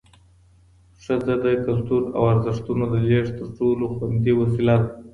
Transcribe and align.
ښځه 1.03 1.35
د 1.45 1.47
کلتور 1.65 2.03
او 2.15 2.23
ارزښتونو 2.33 2.83
د 2.93 2.95
لېږد 3.07 3.33
تر 3.39 3.47
ټولو 3.57 3.83
خوندي 3.95 4.33
وسیله 4.41 4.75
ده 4.83 4.89